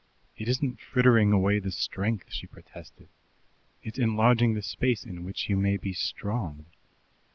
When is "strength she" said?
1.69-2.47